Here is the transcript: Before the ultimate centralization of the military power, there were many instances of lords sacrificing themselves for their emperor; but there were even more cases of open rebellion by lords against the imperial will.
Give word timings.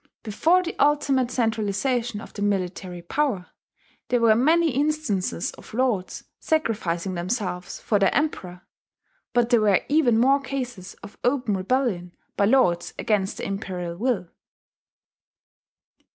Before 0.23 0.63
the 0.63 0.75
ultimate 0.79 1.29
centralization 1.29 2.21
of 2.21 2.33
the 2.33 2.41
military 2.41 3.03
power, 3.03 3.51
there 4.07 4.19
were 4.19 4.33
many 4.33 4.71
instances 4.71 5.51
of 5.51 5.75
lords 5.75 6.23
sacrificing 6.39 7.13
themselves 7.13 7.79
for 7.79 7.99
their 7.99 8.11
emperor; 8.11 8.63
but 9.31 9.51
there 9.51 9.61
were 9.61 9.81
even 9.89 10.17
more 10.17 10.39
cases 10.39 10.95
of 11.03 11.19
open 11.23 11.55
rebellion 11.55 12.15
by 12.35 12.45
lords 12.45 12.95
against 12.97 13.37
the 13.37 13.45
imperial 13.45 13.95
will. 13.95 14.29